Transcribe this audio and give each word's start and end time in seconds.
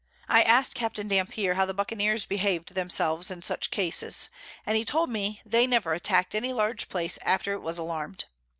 I 0.27 0.41
asked 0.41 0.73
Capt. 0.73 0.95
Dampier 1.07 1.53
how 1.53 1.67
the 1.67 1.75
Buccaneers 1.75 2.25
behav'd 2.25 2.73
themselves 2.73 3.29
in 3.29 3.43
such 3.43 3.69
Cases, 3.69 4.29
and 4.65 4.75
he 4.75 4.83
told 4.83 5.11
me 5.11 5.41
they 5.45 5.67
never 5.67 5.93
attack'd 5.93 6.33
any 6.35 6.53
large 6.53 6.89
Place 6.89 7.19
after 7.21 7.53
it 7.53 7.61
was 7.61 7.77
alarm'd. 7.77 8.25